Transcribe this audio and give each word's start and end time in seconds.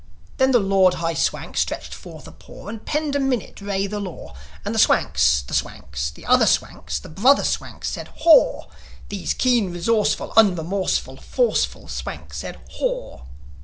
Then 0.37 0.49
the 0.49 0.57
Lord 0.57 0.95
High 0.95 1.13
Swank 1.13 1.55
stretched 1.55 1.93
forth 1.93 2.27
a 2.27 2.31
paw, 2.31 2.67
And 2.69 2.83
penned 2.83 3.15
a 3.15 3.19
minute 3.19 3.61
re 3.61 3.85
the 3.85 3.99
law, 3.99 4.33
And 4.65 4.73
the 4.73 4.79
Swanks, 4.79 5.43
the 5.43 5.53
Swanks, 5.53 6.09
the 6.09 6.25
other 6.25 6.47
Swanks, 6.47 6.97
The 6.97 7.07
brother 7.07 7.43
Swanks 7.43 7.87
said, 7.91 8.07
"Haw!" 8.21 8.65
These 9.09 9.35
keen, 9.35 9.71
resourceful, 9.71 10.33
unremorseful, 10.35 11.17
Forceful 11.21 11.87
Swanks 11.87 12.37
said, 12.39 12.57
"Haw!" 12.79 13.25